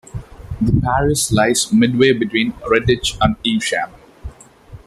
The 0.59 0.81
parish 0.81 1.31
lies 1.31 1.71
midway 1.71 2.11
between 2.13 2.53
Redditch 2.53 3.19
and 3.21 3.35
Evesham. 3.45 3.91